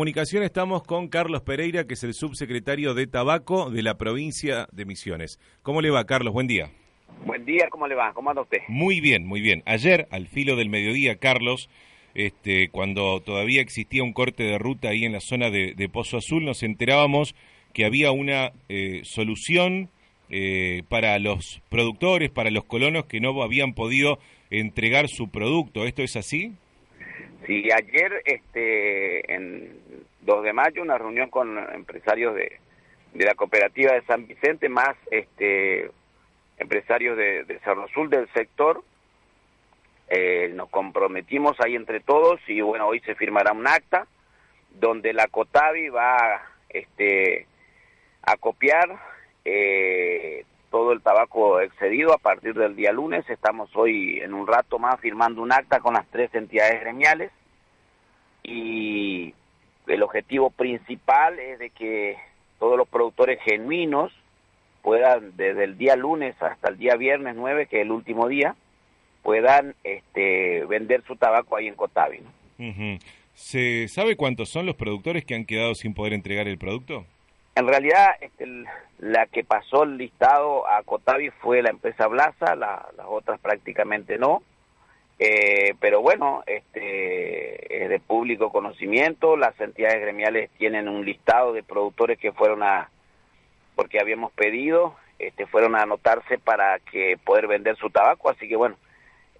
[0.00, 4.86] comunicación estamos con Carlos Pereira, que es el subsecretario de Tabaco de la provincia de
[4.86, 5.38] Misiones.
[5.62, 6.32] ¿Cómo le va, Carlos?
[6.32, 6.70] Buen día.
[7.26, 8.14] Buen día, ¿cómo le va?
[8.14, 8.60] ¿Cómo anda usted?
[8.68, 9.62] Muy bien, muy bien.
[9.66, 11.68] Ayer, al filo del mediodía, Carlos,
[12.14, 16.46] este, cuando todavía existía un corte de ruta ahí en la zona de, Pozo Azul,
[16.46, 17.34] nos enterábamos
[17.74, 19.90] que había una eh, solución
[20.30, 25.84] eh, para los productores, para los colonos que no habían podido entregar su producto.
[25.84, 26.54] ¿Esto es así?
[27.46, 29.80] Sí, ayer, este, en
[30.22, 32.58] 2 de mayo, una reunión con empresarios de,
[33.14, 35.90] de la cooperativa de San Vicente, más este,
[36.58, 38.84] empresarios de, Cerro Azul del sector.
[40.08, 44.06] Eh, nos comprometimos ahí entre todos y bueno, hoy se firmará un acta
[44.70, 47.46] donde la COTAVI va este,
[48.22, 48.88] a copiar
[49.44, 53.28] eh, todo el tabaco excedido a partir del día lunes.
[53.28, 57.30] Estamos hoy en un rato más firmando un acta con las tres entidades gremiales
[58.42, 59.34] y
[59.90, 62.16] el objetivo principal es de que
[62.58, 64.12] todos los productores genuinos
[64.82, 68.54] puedan desde el día lunes hasta el día viernes 9, que es el último día,
[69.22, 72.20] puedan este, vender su tabaco ahí en Cotavi.
[73.34, 77.04] ¿Se sabe cuántos son los productores que han quedado sin poder entregar el producto?
[77.54, 78.46] En realidad, este,
[78.98, 84.42] la que pasó el listado a Cotavi fue la empresa Blasa, las otras prácticamente no.
[85.18, 86.69] Eh, pero bueno, este,
[87.80, 92.90] es de público conocimiento, las entidades gremiales tienen un listado de productores que fueron a,
[93.74, 98.56] porque habíamos pedido, este, fueron a anotarse para que poder vender su tabaco, así que
[98.56, 98.76] bueno,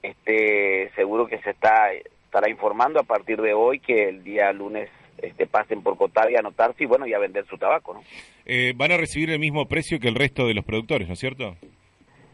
[0.03, 1.91] este, seguro que se está
[2.31, 6.39] estará informando a partir de hoy que el día lunes este, pasen por Cotavi a
[6.39, 8.05] anotarse y bueno, y a vender su tabaco, ¿no?
[8.47, 11.21] Eh, van a recibir el mismo precio que el resto de los productores, ¿no es
[11.21, 11.57] cierto?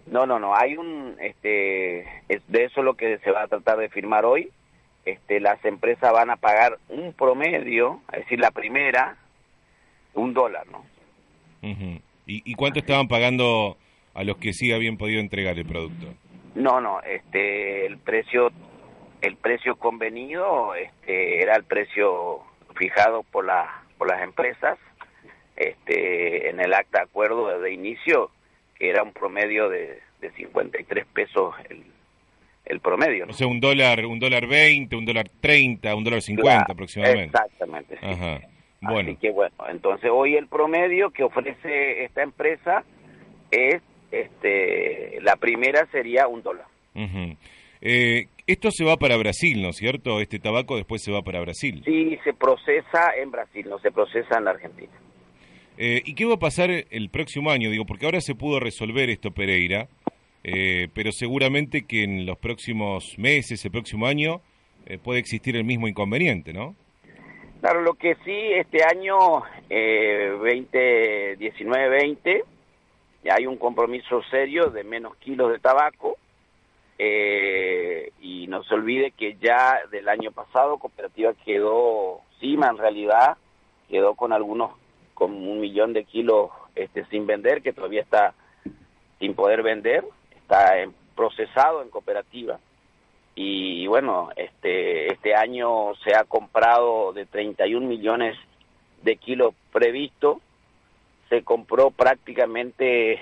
[0.07, 3.79] No, no, no, hay un, este, es de eso lo que se va a tratar
[3.79, 4.51] de firmar hoy.
[5.07, 9.17] Este, las empresas van a pagar un promedio, es decir, la primera,
[10.15, 10.85] un dólar, ¿no?
[11.63, 13.77] ¿Y, ¿Y cuánto estaban pagando
[14.15, 16.13] a los que sí habían podido entregar el producto?
[16.57, 18.51] No, no, este, el precio,
[19.21, 22.41] el precio convenido, este, era el precio
[22.75, 24.77] fijado por la, por las empresas,
[25.55, 28.33] este, en el acta de acuerdo de inicio,
[28.75, 31.85] que era un promedio de, de 53 pesos el,
[32.67, 33.27] el promedio.
[33.29, 37.37] O sea, un dólar, un dólar 20, un dólar 30, un dólar 50 aproximadamente.
[37.37, 37.99] Exactamente.
[38.81, 39.11] Bueno.
[39.11, 42.85] Así que bueno, entonces hoy el promedio que ofrece esta empresa
[43.51, 46.67] es, este, la primera sería un dólar.
[47.81, 50.21] eh, esto se va para Brasil, ¿no es cierto?
[50.21, 51.83] Este tabaco después se va para Brasil.
[51.85, 54.93] Sí, se procesa en Brasil, no se procesa en la Argentina.
[55.79, 57.71] Eh, ¿Y qué va a pasar el próximo año?
[57.71, 59.89] Digo, porque ahora se pudo resolver esto, Pereira,
[60.49, 64.43] eh, pero seguramente que en los próximos meses, el próximo año,
[64.87, 66.77] eh, puede existir el mismo inconveniente, ¿no?
[67.61, 72.45] Claro, lo que sí, este año 2019-20,
[73.29, 76.17] hay un compromiso serio de menos kilos de tabaco,
[76.97, 83.37] y no se olvide que ya del año pasado Cooperativa quedó, CIMA en realidad,
[83.89, 84.71] quedó con algunos
[85.13, 88.33] con un millón de kilos este, sin vender, que todavía está
[89.19, 90.05] sin poder vender,
[90.47, 92.61] está en, procesado en cooperativa.
[93.35, 98.37] Y, bueno, este, este año se ha comprado de 31 millones
[99.03, 100.41] de kilos previsto,
[101.29, 103.21] se compró prácticamente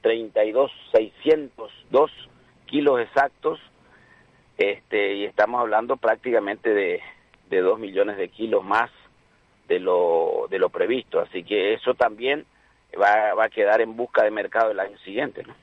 [0.00, 2.10] 32, 602
[2.66, 3.60] kilos exactos,
[4.56, 7.00] este, y estamos hablando prácticamente de,
[7.50, 8.90] de 2 millones de kilos más
[9.68, 11.20] de lo, de lo previsto.
[11.20, 12.46] Así que eso también
[12.98, 15.42] va, va a quedar en busca de mercado el año siguiente.
[15.42, 15.54] ¿no?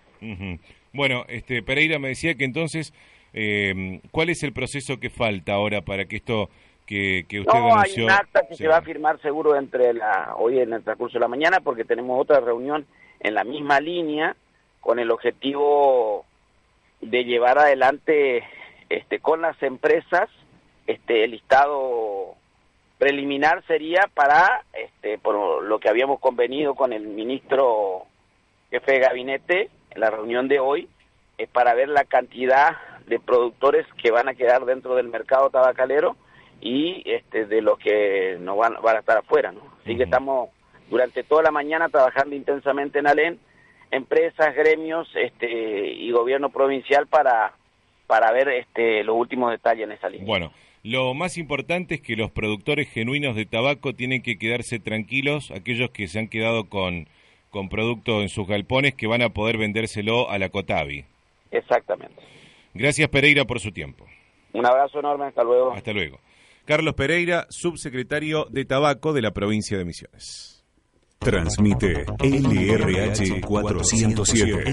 [0.98, 2.92] Bueno, este, Pereira me decía que entonces,
[3.32, 6.50] eh, ¿cuál es el proceso que falta ahora para que esto
[6.88, 10.34] que, que usted no, hay un acta que se va a firmar seguro entre la
[10.38, 12.88] hoy en el transcurso de la mañana porque tenemos otra reunión
[13.20, 14.36] en la misma línea
[14.82, 16.26] con el objetivo
[17.02, 18.44] de llevar adelante
[18.90, 20.30] este con las empresas
[20.88, 22.38] este el listado
[22.98, 27.97] preliminar sería para, este, por lo que habíamos convenido con el ministro
[28.72, 30.88] jefe de gabinete en la reunión de hoy,
[31.38, 32.78] es para ver la cantidad
[33.08, 36.16] de productores que van a quedar dentro del mercado tabacalero
[36.62, 39.52] y este, de los que no van, van a estar afuera.
[39.52, 39.62] ¿no?
[39.82, 40.50] Así que estamos
[40.90, 43.40] durante toda la mañana trabajando intensamente en ALEN,
[43.92, 47.54] empresas, gremios este, y gobierno provincial para,
[48.08, 50.28] para ver este, los últimos detalles en esa línea.
[50.28, 50.52] Bueno.
[50.84, 55.90] Lo más importante es que los productores genuinos de tabaco tienen que quedarse tranquilos, aquellos
[55.90, 57.08] que se han quedado con,
[57.50, 61.06] con producto en sus galpones, que van a poder vendérselo a la Cotavi.
[61.52, 62.22] Exactamente.
[62.74, 64.06] Gracias Pereira por su tiempo.
[64.54, 65.74] Un abrazo enorme, hasta luego.
[65.74, 66.20] Hasta luego.
[66.66, 70.66] Carlos Pereira, subsecretario de Tabaco de la provincia de Misiones.
[71.20, 74.64] Transmite LRH 407.